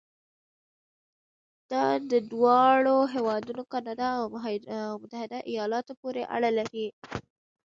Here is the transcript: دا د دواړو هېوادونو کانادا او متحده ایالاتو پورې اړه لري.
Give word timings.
دا 1.71 1.83
د 2.11 2.13
دواړو 2.31 2.97
هېوادونو 3.13 3.63
کانادا 3.71 4.07
او 4.89 4.95
متحده 5.03 5.39
ایالاتو 5.51 5.93
پورې 6.01 6.23
اړه 6.35 6.49
لري. 6.57 6.87